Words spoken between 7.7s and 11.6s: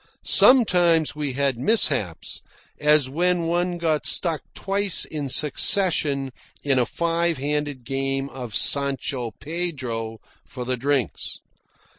game of Sancho Pedro for the drinks.